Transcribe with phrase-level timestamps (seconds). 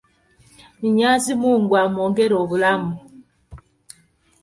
[0.79, 2.93] Munyaazimungu amwongere obulamu.